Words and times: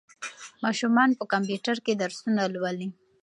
ماشومان 0.63 1.09
په 1.19 1.23
کمپیوټر 1.33 1.77
کې 1.85 1.93
درسونه 2.01 2.41
لولي. 2.53 2.89